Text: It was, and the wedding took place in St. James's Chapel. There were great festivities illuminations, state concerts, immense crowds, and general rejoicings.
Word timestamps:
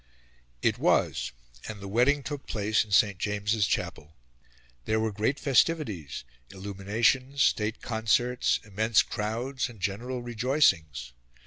It 0.63 0.79
was, 0.79 1.31
and 1.69 1.79
the 1.79 1.87
wedding 1.87 2.23
took 2.23 2.47
place 2.47 2.83
in 2.83 2.89
St. 2.89 3.19
James's 3.19 3.67
Chapel. 3.67 4.15
There 4.85 4.99
were 4.99 5.11
great 5.11 5.39
festivities 5.39 6.23
illuminations, 6.49 7.43
state 7.43 7.83
concerts, 7.83 8.59
immense 8.63 9.03
crowds, 9.03 9.69
and 9.69 9.79
general 9.79 10.23
rejoicings. 10.23 11.13